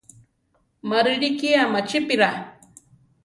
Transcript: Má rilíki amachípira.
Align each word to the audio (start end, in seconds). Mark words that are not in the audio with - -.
Má 0.89 0.99
rilíki 1.05 1.49
amachípira. 1.63 2.29